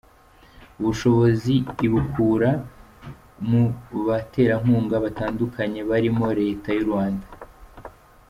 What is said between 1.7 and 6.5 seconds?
ibukura mu baterankunga batandukanye barimo na